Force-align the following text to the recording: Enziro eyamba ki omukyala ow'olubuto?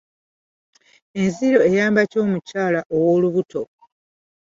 Enziro 1.21 1.59
eyamba 1.69 2.01
ki 2.09 2.17
omukyala 2.25 2.79
ow'olubuto? 2.95 3.61